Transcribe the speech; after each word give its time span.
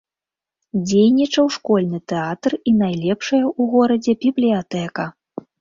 Дзейнічаў 0.87 1.51
школьны 1.57 1.99
тэатр 2.13 2.51
і 2.71 2.75
найлепшая 2.81 3.43
ў 3.59 3.71
горадзе 3.75 4.17
бібліятэка. 4.27 5.03